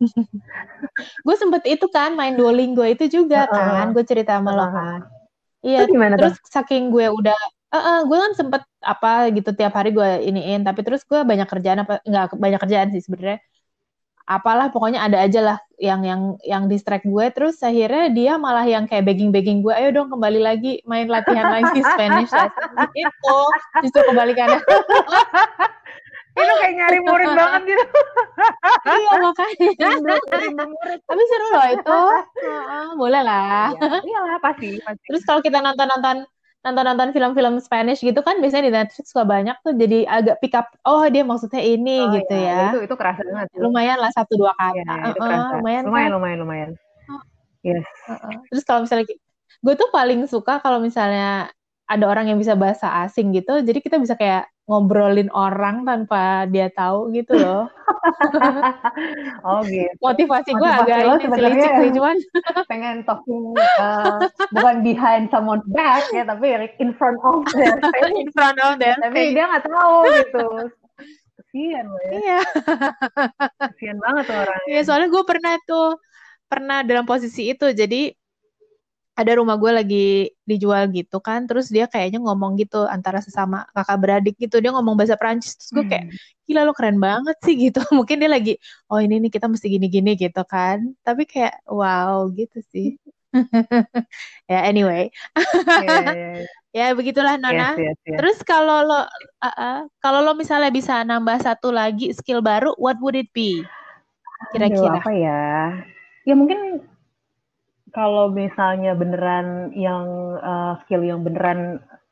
[1.26, 3.54] Gue sempet itu kan main Duolingo itu juga Heeh.
[3.54, 5.00] kan, gue cerita sama lo kan.
[5.60, 7.36] Iya, Terus terus saking gue udah,
[7.76, 11.84] eh gue kan sempet apa gitu tiap hari gue iniin, tapi terus gue banyak kerjaan
[11.84, 13.44] apa nggak banyak kerjaan sih sebenarnya.
[14.30, 17.26] Apalah pokoknya ada aja lah yang yang yang distract gue.
[17.34, 21.82] Terus akhirnya dia malah yang kayak begging-begging gue, ayo dong kembali lagi main latihan lagi
[21.92, 23.38] Spanish lesson gitu.
[23.84, 24.62] Justru kebalikannya.
[26.30, 27.84] itu kayak nyari murid banget gitu
[29.00, 29.68] iya makanya.
[31.04, 31.98] Tapi seru loh itu.
[32.40, 33.74] Heeh, boleh lah.
[33.74, 36.24] Iya, iyalah pasti pasti Terus kalau kita nonton-nonton
[36.60, 40.68] nonton-nonton film-film Spanish gitu kan biasanya di Netflix suka banyak tuh jadi agak pick up
[40.84, 42.76] oh dia maksudnya ini Oh, gitu iya, ya.
[42.76, 43.48] itu itu kerasa banget.
[43.56, 44.76] Lumayan lah satu dua kata.
[44.76, 45.56] iya, itu kerasa.
[45.56, 46.14] lumayan lumayan kan?
[46.20, 46.70] lumayan lumayan
[47.64, 47.80] yes
[48.12, 48.34] Heeh.
[48.52, 49.08] Terus kalau misalnya
[49.60, 51.48] gue tuh paling suka kalau misalnya
[51.88, 56.70] ada orang yang bisa bahasa asing gitu, jadi kita bisa kayak ngobrolin orang tanpa dia
[56.70, 57.66] tahu gitu loh.
[59.46, 62.16] oh gitu Motivasi gue agak lo ini selicik sih, cuman
[62.70, 63.50] pengen talking
[63.82, 64.22] uh,
[64.54, 68.78] bukan behind someone back ya tapi like in front of their face in front of
[68.78, 68.94] them.
[69.02, 70.46] tapi dia nggak tahu gitu
[71.42, 72.38] kesian loh ya Iya.
[73.74, 75.98] kesian banget orang Iya, soalnya gue pernah tuh,
[76.46, 77.66] pernah dalam posisi itu.
[77.74, 78.14] Jadi
[79.18, 80.06] ada rumah gue lagi
[80.46, 84.62] dijual gitu kan, terus dia kayaknya ngomong gitu antara sesama kakak beradik gitu.
[84.62, 86.06] Dia ngomong bahasa Prancis, terus gue kayak,
[86.48, 87.80] gila lo keren banget sih gitu.
[87.98, 88.54] Mungkin dia lagi,
[88.88, 90.94] oh ini nih kita mesti gini-gini gitu kan.
[91.04, 92.96] Tapi kayak, wow gitu sih.
[94.50, 95.06] ya anyway,
[95.38, 96.46] Iya, iya, iya.
[96.78, 97.78] ya begitulah Nona.
[97.78, 98.18] Yes, yes, yes.
[98.18, 99.06] Terus kalau lo, uh,
[99.46, 103.62] uh, kalau lo misalnya bisa nambah satu lagi skill baru, what would it be?
[104.50, 104.98] Kira-kira.
[104.98, 105.42] apa ya?
[106.26, 106.82] Ya mungkin
[107.96, 109.46] kalau misalnya beneran
[109.86, 110.06] yang
[110.50, 111.60] uh, skill yang beneran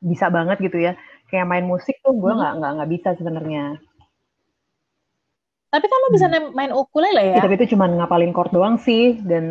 [0.09, 0.91] bisa banget gitu ya,
[1.29, 2.39] kayak main musik tuh gue Hmm.
[2.39, 3.63] nggak nggak nggak bisa sebenarnya.
[5.73, 7.41] Tapi kan lo bisa nem- main ukulele Ya, ya?
[7.45, 9.45] tapi itu cuma ngapalin chord doang sih, dan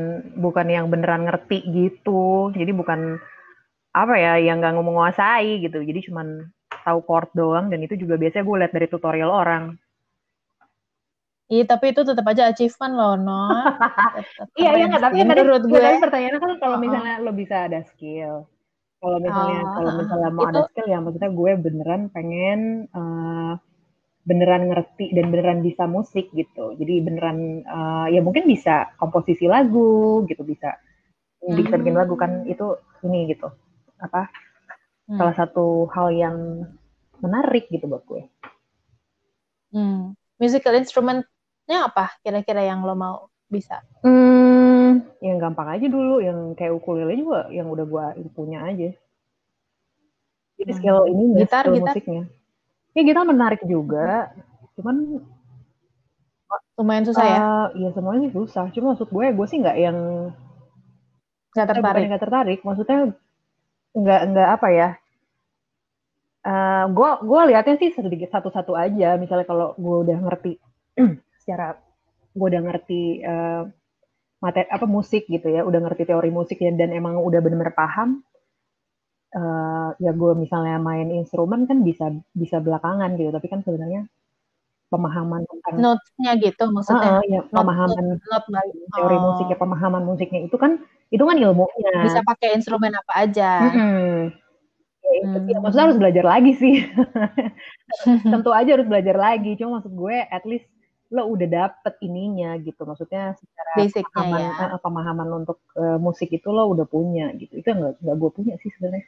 [0.44, 2.50] bukan yang beneran ngerti gitu.
[2.58, 3.00] Jadi bukan
[4.02, 5.78] apa ya, yang nggak menguasai gitu.
[5.88, 6.22] Jadi cuma
[6.86, 9.64] tahu chord doang, dan itu juga biasanya gue lihat dari tutorial orang.
[11.48, 13.64] Iya, tapi itu tetap aja achievement loh, Non.
[14.38, 15.80] Tetap Iya, iya nggak, tapi kan tadi, menurut gue.
[15.80, 18.34] tapi pertanyaannya kan kalau misalnya lo bisa ada skill.
[18.98, 23.52] Kalau misalnya, Oh, kalau misalnya mau Itu, ada skill ya maksudnya gue beneran pengen eh,
[24.28, 26.76] beneran ngerti dan beneran bisa musik gitu.
[26.80, 30.76] Jadi beneran eh, ya mungkin bisa komposisi lagu gitu, bisa
[31.58, 32.66] bisa bikin lagu kan hmm, itu
[33.06, 33.48] ini gitu.
[34.02, 34.28] Apa?
[35.08, 36.36] hmm, Salah satu hal yang
[37.24, 38.22] menarik gitu buat gue.
[39.72, 40.14] hmm.
[40.38, 40.74] Musical
[41.68, 43.16] instrument-nya apa kira-kira yang lo mau
[43.52, 43.84] bisa?
[44.00, 48.88] Hmm, yang gampang aja dulu, yang kayak ukulele juga, yang udah gue punya aja.
[50.58, 50.78] Jadi Hmm.
[50.80, 52.22] skill ini Gitar, skill gitar, musiknya.
[52.96, 54.32] Ya gitar menarik juga,
[54.80, 54.96] cuman
[56.80, 57.40] lumayan susah ya?
[57.44, 58.64] eh ya semuanya sih susah.
[58.72, 59.98] Cuma maksud gue, gue sih nggak yang
[61.52, 62.04] Nggak tertarik.
[62.08, 62.98] nggak tertarik, maksudnya
[63.92, 64.88] nggak nggak apa ya?
[66.48, 69.20] eh gue gue lihatnya sih sedikit satu-satu aja.
[69.20, 70.52] Misalnya kalau gue udah ngerti
[71.48, 71.80] secara
[72.36, 73.62] gue udah ngerti eh,
[74.44, 78.20] materi apa musik gitu ya, udah ngerti teori musik ya dan emang udah bener-bener paham.
[79.28, 84.08] eh ya gue misalnya main instrumen kan bisa bisa belakangan gitu, tapi kan sebenarnya
[84.88, 87.20] pemahaman tentang Notes-nya gitu maksudnya.
[87.20, 90.80] Heeh, ya Not, not, pemahaman not by, teori oh, musiknya, pemahaman musiknya itu kan
[91.12, 91.92] itu kan ilmunya.
[92.08, 93.50] bisa pakai instrumen apa aja.
[95.04, 95.52] Ya, itu sih.
[95.56, 95.60] Hmm.
[95.64, 96.74] Maksudnya harus belajar lagi sih.
[98.32, 99.56] Tentu aja harus belajar lagi.
[99.60, 100.68] Cuma maksud gue, at least
[101.08, 102.84] lo udah dapet ininya gitu.
[102.84, 104.66] Maksudnya secara Basicnya pemahaman ya.
[104.74, 107.52] eh, pemahaman untuk eh, musik itu lo udah punya gitu.
[107.60, 109.06] Itu nggak nggak gue punya sih sebenarnya.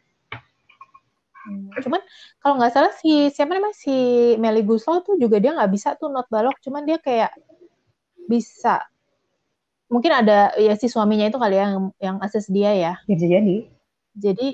[1.40, 2.00] Hmm, Cuman
[2.44, 3.92] kalau nggak salah si siapa namanya si
[4.36, 7.32] Melly Guslo tuh juga dia nggak bisa tuh not balok, cuman dia kayak
[8.28, 8.84] bisa.
[9.90, 12.92] Mungkin ada ya si suaminya itu kali ya yang yang akses dia ya.
[13.08, 13.56] Bisa jadi.
[14.14, 14.48] Jadi,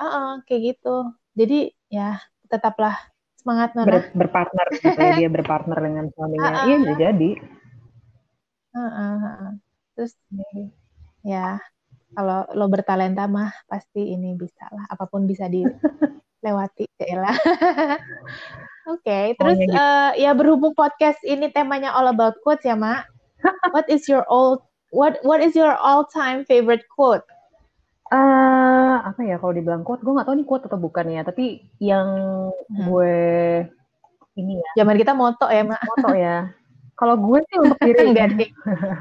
[0.00, 0.96] ah kayak gitu.
[1.36, 1.58] Jadi
[1.90, 2.16] ya
[2.48, 3.09] tetaplah
[3.40, 3.88] semangat Nona.
[3.88, 5.14] Ber- berpartner gitu ya.
[5.16, 6.68] Dia berpartner dengan suaminya.
[6.68, 7.30] Iya bisa jadi.
[8.76, 9.52] Ah, ah, ah, ah.
[9.96, 10.12] Terus
[11.24, 11.56] ya
[12.12, 14.84] kalau lo bertalenta mah pasti ini bisa lah.
[14.92, 15.64] Apa pun bisa di
[16.44, 17.20] lewati ya
[18.88, 19.76] Oke, okay, terus oh, ya, gitu.
[19.76, 23.06] uh, ya berhubung podcast ini temanya all about quotes ya, Mak.
[23.76, 27.22] what is your all what what is your all time favorite quote?
[28.10, 31.62] Uh, apa ya kalau dibilang quote, gue gak tahu nih quote atau bukan ya, tapi
[31.78, 32.08] yang
[32.50, 32.90] hmm.
[32.90, 33.14] gue
[34.34, 34.82] ini ya.
[34.82, 35.80] Zaman kita moto ya, Mak.
[35.86, 36.36] Moto ya.
[36.98, 38.50] Kalau gue sih untuk diri enggak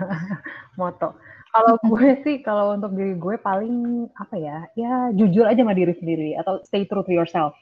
[0.80, 1.18] moto.
[1.50, 4.58] Kalau gue sih kalau untuk diri gue paling apa ya?
[4.78, 7.58] Ya jujur aja sama diri sendiri atau stay true to yourself.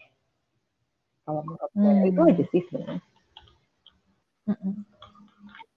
[1.24, 2.10] Kalau menurut gue hmm.
[2.12, 3.02] itu aja sih sebenarnya.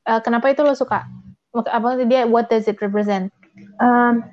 [0.07, 1.07] Uh, kenapa itu lo suka?
[1.55, 2.27] Apa dia?
[2.27, 3.31] What does it represent?
[3.79, 4.27] Um,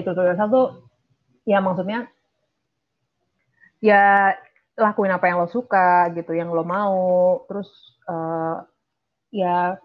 [0.00, 0.68] true to yourself tuh
[1.44, 2.08] ya maksudnya
[3.84, 4.32] ya
[4.78, 7.44] lakuin apa yang lo suka gitu yang lo mau.
[7.50, 7.68] Terus
[8.08, 8.64] uh,
[9.28, 9.76] ya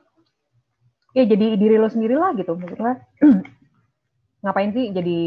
[1.12, 3.04] ya jadi diri lo sendiri lah gitu maksudnya.
[4.46, 5.20] Ngapain sih jadi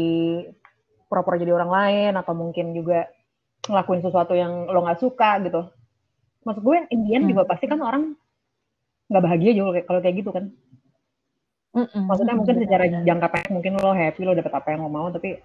[1.05, 3.11] pura-pura jadi orang lain atau mungkin juga
[3.67, 5.67] ngelakuin sesuatu yang lo nggak suka gitu.
[6.41, 7.31] Maksud gue Indian hmm.
[7.35, 8.17] juga pasti kan orang
[9.11, 10.55] nggak bahagia juga kalau kayak gitu kan
[11.71, 12.03] Mm-mm.
[12.03, 15.39] Maksudnya mungkin secara jangka pendek mungkin lo happy lo dapet apa yang lo mau tapi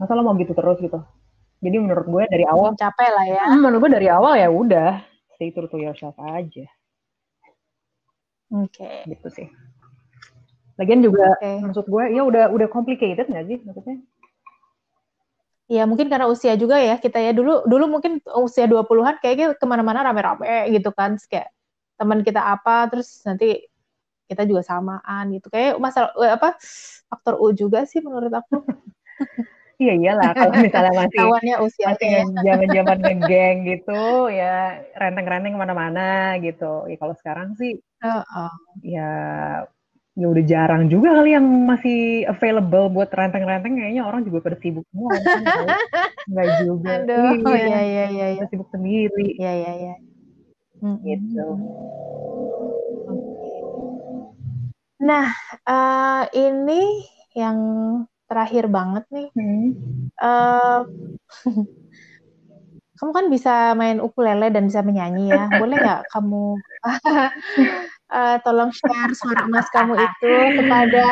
[0.00, 1.00] masa lo mau gitu terus gitu.
[1.60, 3.42] Jadi menurut gue dari awal capek lah ya.
[3.48, 5.00] Hmm, menurut gue dari awal ya udah
[5.36, 6.64] stay true to yourself aja.
[8.48, 8.80] Oke.
[8.80, 9.04] Okay.
[9.12, 9.48] Gitu sih.
[10.80, 11.60] Lagian juga okay.
[11.60, 13.96] maksud gue ya udah udah complicated nggak sih maksudnya?
[15.66, 19.64] Ya mungkin karena usia juga ya kita ya dulu dulu mungkin usia 20-an kayaknya ke
[19.66, 21.50] mana-mana rame-rame gitu kan kayak
[21.96, 23.66] teman kita apa terus nanti
[24.26, 26.58] kita juga samaan gitu kayak masalah eh, apa
[27.06, 28.62] faktor U juga sih menurut aku
[29.76, 36.40] Iya iyalah kalau misalnya masih Kawannya usia masih zaman-zaman ngegeng gitu ya renteng-renteng ke mana-mana
[36.40, 36.88] gitu.
[36.88, 38.52] Ya kalau sekarang sih uh, uh.
[38.80, 39.10] ya
[40.16, 44.88] ya udah jarang juga kali yang masih available buat renteng-renteng kayaknya orang juga pada sibuk
[44.88, 45.44] semua kan,
[46.32, 46.88] Enggak juga.
[47.04, 48.44] Aduh, iya iya iya iya.
[48.48, 49.36] Sibuk sendiri.
[49.36, 49.94] Iya iya iya.
[51.04, 51.46] Gitu.
[54.96, 55.28] Nah,
[55.68, 57.04] uh, ini
[57.36, 57.58] yang
[58.26, 59.28] terakhir banget nih.
[59.36, 59.68] Hmm.
[60.16, 60.80] Uh,
[62.96, 65.52] kamu kan bisa main ukulele dan bisa menyanyi ya.
[65.60, 66.56] Boleh nggak kamu
[68.08, 70.32] uh, tolong share suara emas kamu itu
[70.64, 71.06] kepada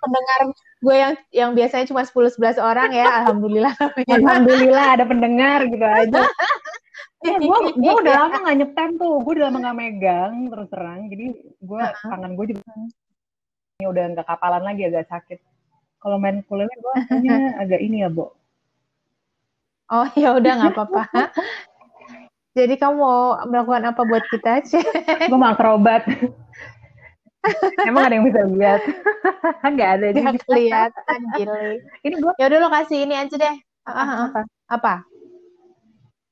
[0.00, 0.40] pendengar
[0.78, 3.06] gue yang yang biasanya cuma 10-11 orang ya.
[3.24, 3.76] Alhamdulillah.
[4.08, 6.24] Alhamdulillah ada pendengar gitu aja.
[7.18, 11.10] ya, gue gue udah lama gak nyetem tuh, gue udah lama gak megang terus terang,
[11.10, 12.10] jadi gue uh -huh.
[12.14, 12.62] tangan gue juga
[13.78, 15.38] ini udah nggak kapalan lagi agak sakit.
[16.02, 16.94] Kalau main ukulele gue
[17.62, 18.34] agak ini ya, Bo.
[19.86, 21.30] Oh ya udah nggak apa-apa.
[22.58, 24.82] Jadi kamu mau melakukan apa buat kita aja?
[25.30, 26.10] gue mau akrobat.
[27.86, 28.82] Emang ada yang bisa lihat?
[29.70, 30.06] Enggak ada.
[30.10, 31.78] Gak kelihatan, gile.
[32.02, 32.32] Ini gue.
[32.34, 33.56] Ya udah lo kasih ini aja deh.
[33.86, 34.42] Apa?
[34.74, 34.94] Apa?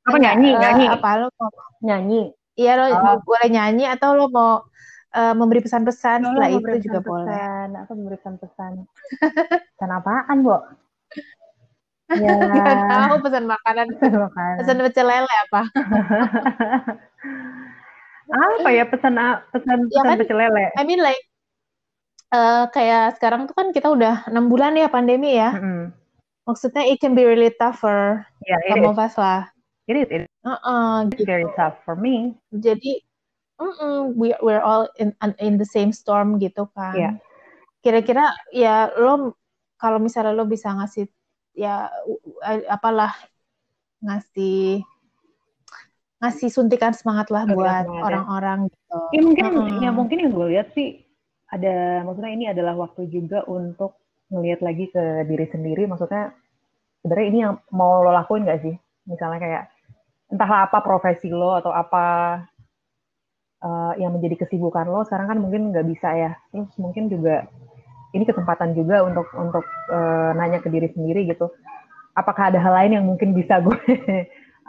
[0.02, 0.50] Apa nyanyi?
[0.50, 0.86] Uh, nyanyi.
[0.90, 1.54] Apa lo mau?
[1.78, 2.34] Nyanyi.
[2.58, 3.22] Iya lo oh.
[3.22, 4.66] boleh nyanyi atau lo mau
[5.14, 7.10] uh, memberi pesan-pesan oh, setelah itu juga pesan.
[7.10, 7.80] boleh.
[7.86, 8.72] Aku memberi pesan-pesan.
[9.76, 10.56] pesan apaan, Bu?
[12.06, 12.38] Ya.
[12.38, 13.86] Gak tahu pesan makanan.
[13.98, 14.56] Pesan makanan.
[14.62, 15.60] Pesan pecel lele apa?
[18.54, 19.18] apa ya pesan
[19.50, 20.70] pesan ya pesan kan, pecel lele?
[20.78, 21.18] I mean like
[22.30, 25.58] uh, kayak sekarang tuh kan kita udah enam bulan ya pandemi ya.
[25.58, 25.82] Mm -hmm.
[26.46, 29.50] Maksudnya it can be really tough for yeah, some of us lah.
[29.90, 30.06] It is.
[30.06, 30.30] It is.
[30.46, 31.26] Uh -uh, gitu.
[31.26, 32.38] very tough for me.
[32.54, 33.02] Jadi
[33.56, 36.94] mm we we're all in in the same storm gitu kan.
[36.96, 37.14] Yeah.
[37.80, 39.36] Kira-kira ya lo
[39.80, 41.08] kalau misalnya lo bisa ngasih
[41.56, 41.88] ya
[42.68, 43.16] apalah
[44.04, 44.84] ngasih
[46.20, 48.00] ngasih suntikan semangat lah buat ya.
[48.04, 48.96] orang-orang gitu.
[49.12, 49.84] Ya mungkin mm-hmm.
[49.84, 51.04] ya mungkin yang gue lihat sih
[51.52, 54.00] ada maksudnya ini adalah waktu juga untuk
[54.32, 56.34] ngelihat lagi ke diri sendiri maksudnya
[57.04, 58.74] sebenarnya ini yang mau lo lakuin gak sih
[59.06, 59.64] misalnya kayak
[60.26, 62.42] entahlah apa profesi lo atau apa
[63.62, 66.32] uh, yang menjadi kesibukan lo sekarang kan mungkin nggak bisa ya.
[66.52, 67.46] Terus mungkin juga
[68.12, 71.52] ini kesempatan juga untuk untuk uh, nanya ke diri sendiri gitu.
[72.16, 73.80] Apakah ada hal lain yang mungkin bisa gue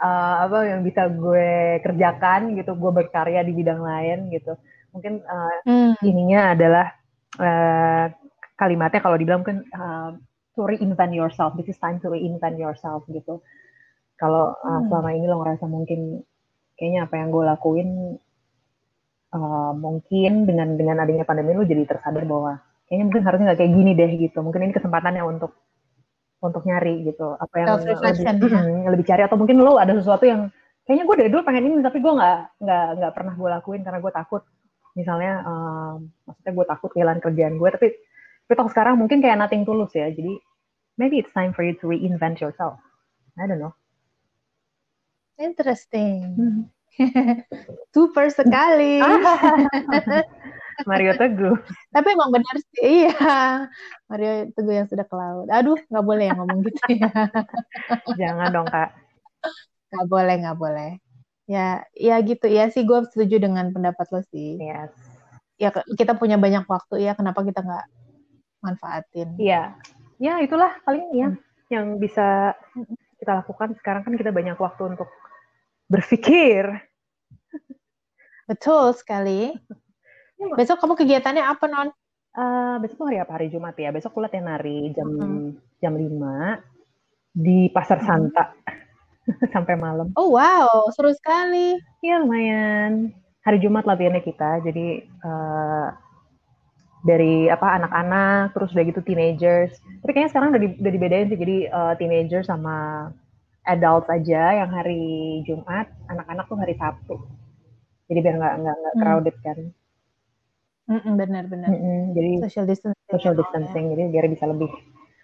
[0.00, 4.56] uh, apa yang bisa gue kerjakan gitu gue berkarya di bidang lain gitu.
[4.92, 5.92] Mungkin uh, hmm.
[6.04, 6.86] ininya adalah
[7.40, 8.06] uh,
[8.58, 10.10] kalimatnya kalau dibilang kan uh,
[10.58, 11.54] to reinvent yourself.
[11.54, 13.40] This is time to reinvent yourself gitu.
[14.18, 16.26] Kalau uh, selama ini lo ngerasa mungkin
[16.74, 17.90] kayaknya apa yang gue lakuin
[19.34, 23.72] uh, mungkin dengan dengan adanya pandemi lu jadi tersadar bahwa kayaknya mungkin harusnya nggak kayak
[23.76, 24.38] gini deh gitu.
[24.40, 25.52] Mungkin ini kesempatannya untuk
[26.40, 27.36] untuk nyari gitu.
[27.36, 27.94] Apa yang lebih,
[28.48, 28.90] ya.
[28.90, 29.22] lebih cari.
[29.26, 30.48] Atau mungkin lo ada sesuatu yang
[30.88, 33.98] kayaknya gue dari dulu pengen ini tapi gue nggak nggak nggak pernah gue lakuin karena
[34.00, 34.42] gue takut.
[34.96, 37.88] Misalnya um, maksudnya gue takut kehilangan kerjaan gue tapi
[38.48, 40.08] tapi toh sekarang mungkin kayak nothing tulus ya.
[40.08, 40.40] Jadi
[40.96, 42.80] maybe it's time for you to reinvent yourself.
[43.36, 43.76] I don't know.
[45.38, 46.72] Interesting.
[47.94, 49.02] Super sekali.
[50.88, 51.58] Mario Teguh.
[51.90, 53.66] Tapi emang benar sih, iya.
[54.06, 55.48] Mario Teguh yang sudah ke laut.
[55.50, 57.10] Aduh, nggak boleh ya ngomong gitu ya.
[58.20, 58.94] Jangan dong, Kak.
[59.90, 60.90] Nggak boleh, nggak boleh.
[61.48, 62.46] Ya, ya gitu.
[62.46, 64.60] Ya sih, gue setuju dengan pendapat lo sih.
[64.60, 64.94] Yes.
[65.58, 67.86] Ya, kita punya banyak waktu ya, kenapa kita nggak
[68.62, 69.34] manfaatin?
[69.40, 69.74] Iya.
[70.18, 71.38] Ya, itulah paling ya hmm.
[71.70, 72.54] yang bisa
[73.18, 73.74] kita lakukan.
[73.78, 75.10] Sekarang kan kita banyak waktu untuk
[75.90, 76.87] berpikir.
[78.48, 79.52] Betul sekali.
[80.56, 81.88] Besok kamu kegiatannya apa, Non?
[82.32, 83.36] Uh, besok hari apa?
[83.36, 83.92] Hari Jumat ya.
[83.92, 85.48] Besok aku latihan nari jam hmm.
[85.84, 88.56] jam 5 di Pasar Santa.
[89.54, 90.08] Sampai malam.
[90.16, 91.76] Oh wow, seru sekali.
[92.00, 93.12] Iya lumayan.
[93.44, 94.64] Hari Jumat latihannya kita.
[94.64, 95.92] Jadi uh,
[97.04, 99.76] dari apa anak-anak, terus udah gitu teenagers.
[100.00, 101.38] Tapi kayaknya sekarang udah, di, udah dibedain sih.
[101.38, 103.08] Jadi uh, teenager sama
[103.68, 107.20] adult aja yang hari Jumat, anak-anak tuh hari Sabtu.
[108.08, 109.02] Jadi biar nggak nggak nggak hmm.
[109.04, 109.44] crowded hmm.
[109.44, 109.58] kan.
[110.88, 111.68] Mm benar-benar.
[111.68, 113.08] Mm -mm, jadi social distancing.
[113.12, 113.84] Social distancing.
[113.88, 113.90] Ya.
[113.92, 114.72] Jadi biar bisa lebih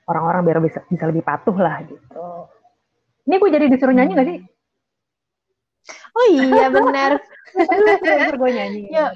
[0.05, 2.05] orang-orang biar bisa bisa lebih patuh lah gitu.
[3.25, 4.39] Ini gue jadi disuruh nyanyi gak sih?
[6.15, 7.17] Oh iya benar.
[8.37, 8.93] Gue nyanyi.
[8.93, 9.11] Yuk.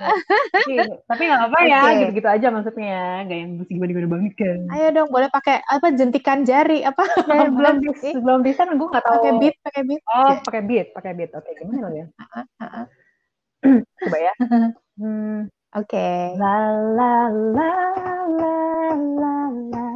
[1.05, 4.59] Tapi nggak apa ya, gitu-gitu aja maksudnya, gak yang mesti gimana-gimana banget kan.
[4.73, 7.05] Ayo dong, boleh pakai apa jentikan jari apa?
[7.29, 7.85] Ya, belum
[8.25, 9.21] belum bisa, gue nggak tahu.
[9.21, 10.03] Pakai beat, pakai beat.
[10.09, 11.31] Oh, pakai beat, pakai beat.
[11.37, 12.07] Oke, gimana ya?
[13.63, 14.33] Coba ya.
[14.99, 15.47] Hmm.
[15.79, 15.95] Oke.
[15.95, 16.35] Okay.
[16.39, 17.73] La la la
[18.35, 18.55] la
[18.99, 19.35] la
[19.71, 19.87] la.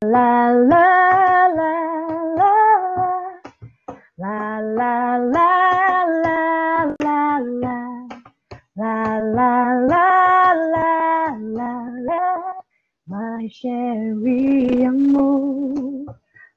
[0.00, 0.86] La la
[1.52, 1.74] la
[2.40, 2.54] la
[4.16, 5.52] la la la
[7.00, 7.78] la la
[8.76, 9.52] la la
[9.92, 10.06] la
[10.72, 10.88] la
[11.56, 11.72] la
[12.08, 12.22] la
[13.06, 16.06] my sherry amour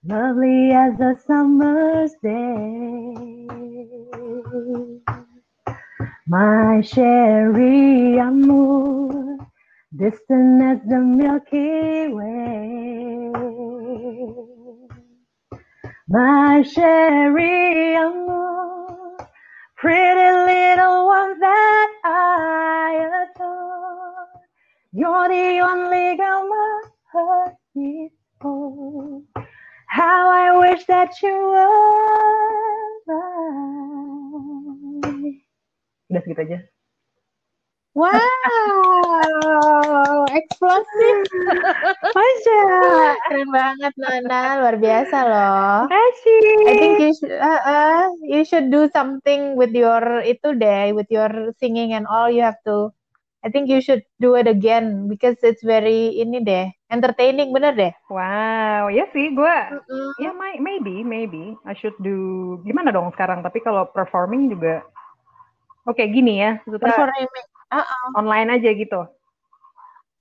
[0.06, 3.13] lovely as a summer's day
[6.34, 9.38] my sherry amour
[9.96, 13.32] distant as the Milky Way.
[16.08, 19.16] My sherry amour,
[19.78, 24.28] pretty little one that I adore.
[24.92, 29.22] You're the only girl my heart beats for.
[29.86, 33.93] How I wish that you were mine.
[36.14, 36.62] Udah segitu aja.
[37.94, 38.10] Wow,
[40.38, 41.18] eksplosif.
[42.14, 42.62] Masya.
[43.30, 45.90] Keren banget Nona, luar biasa loh.
[45.90, 46.70] Kasih.
[46.70, 51.10] I think you should, uh, uh, you should do something with your itu deh, with
[51.10, 52.94] your singing and all you have to.
[53.44, 57.94] I think you should do it again because it's very ini deh, entertaining bener deh.
[58.08, 60.10] Wow, ya sih gue, mm-hmm.
[60.18, 60.32] ya
[60.64, 63.44] maybe, maybe I should do gimana dong sekarang.
[63.44, 64.82] Tapi kalau performing juga,
[65.88, 66.60] oke okay, gini ya.
[66.66, 67.28] Performing
[67.74, 68.20] uh-uh.
[68.20, 69.02] online aja gitu.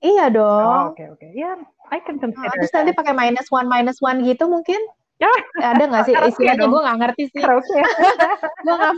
[0.03, 0.67] Iya dong.
[0.67, 1.27] Oh, oke oke.
[1.31, 1.55] Ya,
[1.87, 2.51] I can consider.
[2.51, 4.83] Uh, terus nanti pakai minus one minus one gitu mungkin?
[5.15, 5.31] Ya.
[5.63, 6.67] Ada nggak sih istilahnya?
[6.67, 7.39] Gue nggak ngerti sih.
[8.67, 8.93] gue nggak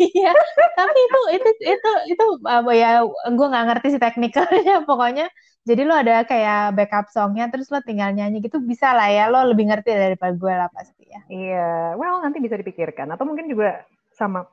[0.00, 0.32] Iya.
[0.72, 3.04] Tapi itu itu itu itu apa ya?
[3.28, 4.76] Gue nggak ngerti sih teknikalnya.
[4.88, 5.28] Pokoknya
[5.68, 9.28] jadi lo ada kayak backup songnya, terus lo tinggal nyanyi gitu bisa lah ya.
[9.28, 11.20] Lo lebih ngerti daripada gue lah pasti ya.
[11.28, 11.68] Iya.
[12.00, 13.12] Well nanti bisa dipikirkan.
[13.12, 13.84] Atau mungkin juga
[14.16, 14.48] sama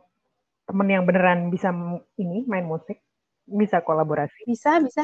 [0.63, 1.71] temen yang beneran bisa
[2.15, 2.99] ini main musik
[3.47, 4.47] bisa kolaborasi.
[4.47, 5.03] Bisa bisa.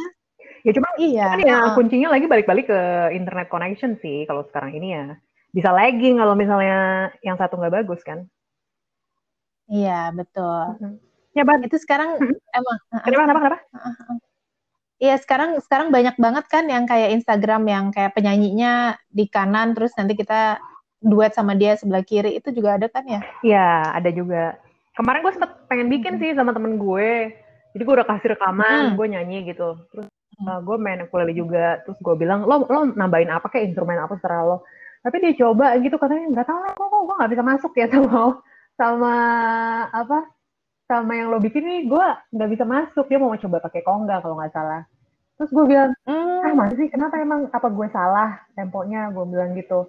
[0.64, 2.80] Ya cuma iya kan ya kuncinya lagi balik-balik ke
[3.16, 5.06] internet connection sih kalau sekarang ini ya.
[5.50, 8.28] Bisa lagging kalau misalnya yang satu nggak bagus kan?
[9.70, 10.80] Iya betul.
[10.80, 10.94] Mm-hmm.
[11.38, 11.60] ya bang.
[11.68, 12.58] Itu sekarang mm-hmm.
[12.60, 13.60] emang kenapa kenapa kenapa?
[15.00, 19.96] Iya sekarang sekarang banyak banget kan yang kayak Instagram yang kayak penyanyinya di kanan terus
[19.96, 20.60] nanti kita
[21.00, 23.22] duet sama dia sebelah kiri itu juga ada kan ya?
[23.40, 24.60] Iya ada juga
[25.00, 27.32] kemarin gue sempet pengen bikin sih sama temen gue.
[27.72, 28.96] Jadi gue udah kasih rekaman hmm.
[29.00, 29.80] gue nyanyi gitu.
[29.96, 30.12] Terus
[30.44, 31.80] uh, gue main ukulele juga.
[31.88, 34.68] Terus gue bilang lo lo nambahin apa kayak instrumen apa secara lo.
[35.00, 38.44] Tapi dia coba gitu katanya nggak tahu kok kok gue nggak bisa masuk ya sama
[38.76, 39.16] sama
[39.96, 40.20] apa
[40.90, 43.06] sama yang lo bikin nih gue nggak bisa masuk.
[43.08, 44.84] Dia mau coba pakai kongga kalau nggak salah.
[45.40, 46.44] Terus gue bilang hmm.
[46.44, 46.88] ah masih sih?
[46.92, 49.08] Kenapa emang apa gue salah temponya?
[49.16, 49.88] Gue bilang gitu.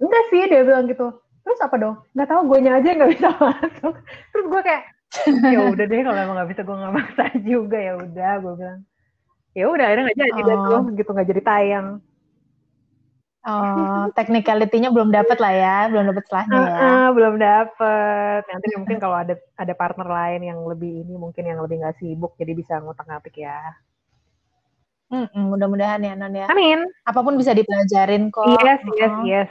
[0.00, 3.94] Enggak sih dia bilang gitu terus apa dong nggak tahu gue aja nggak bisa masuk
[4.36, 4.84] terus gue kayak
[5.48, 8.80] ya udah deh kalau emang nggak bisa gue nggak maksa juga ya udah gue bilang
[9.56, 10.60] ya udah akhirnya nggak jadi oh.
[10.68, 11.86] tuh gitu nggak jadi tayang
[13.48, 18.98] oh technicality-nya belum dapet lah ya belum dapet setelahnya ya uh, belum dapet nanti mungkin
[19.08, 22.76] kalau ada ada partner lain yang lebih ini mungkin yang lebih nggak sibuk jadi bisa
[22.84, 23.56] ngutak ngatik ya
[25.08, 26.44] Hmm, mudah-mudahan ya Non ya.
[26.52, 26.84] Amin.
[27.08, 28.60] Apa pun bisa dipelajarin kok.
[28.60, 29.50] Yes, yes, yes.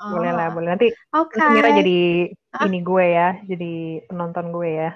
[0.00, 0.16] Oh.
[0.16, 0.68] Boleh lah, boleh.
[0.72, 1.48] Nanti okay.
[1.52, 2.64] Mira jadi huh?
[2.68, 3.72] ini gue ya, jadi
[4.08, 4.90] penonton gue ya.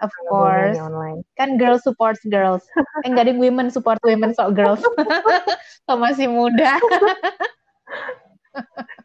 [0.00, 0.80] Of course.
[0.80, 1.20] Online.
[1.36, 2.64] Kan girls supports girls.
[3.04, 4.80] eh, enggak di women support women so girls.
[5.86, 6.80] so masih muda.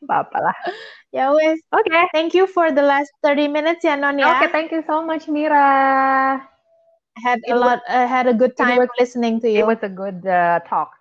[0.07, 0.57] Apa-apa lah.
[1.11, 1.59] Ya wes.
[1.75, 1.91] Oke.
[1.91, 2.03] Okay.
[2.15, 4.31] Thank you for the last 30 minutes ya Non ya.
[4.31, 6.39] Oke, okay, thank you so much Mira.
[7.23, 9.63] Had a lot uh, had a good time was, listening to you.
[9.63, 10.95] It was a good uh, talk.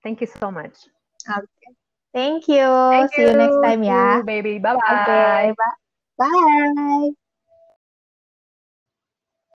[0.00, 0.88] Thank you so much.
[1.28, 1.77] Okay.
[2.14, 2.64] Thank you.
[2.90, 3.28] Thank See you.
[3.28, 4.22] you next time ya.
[4.22, 4.58] baby.
[4.58, 5.02] Bye bye.
[5.02, 5.74] Okay, bye.
[6.18, 7.10] Bye.